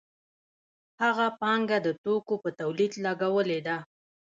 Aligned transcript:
هغه 1.01 1.27
پانګه 1.41 1.77
د 1.85 1.87
توکو 2.03 2.35
په 2.43 2.49
تولید 2.59 2.93
لګولې 3.05 3.59
ده 3.67 3.77